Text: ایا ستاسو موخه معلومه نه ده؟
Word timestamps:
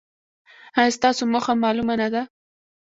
ایا 0.77 0.95
ستاسو 0.97 1.21
موخه 1.33 1.53
معلومه 1.63 1.95
نه 2.01 2.07
ده؟ 2.13 2.21